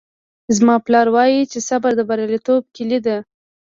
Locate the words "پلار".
0.85-1.07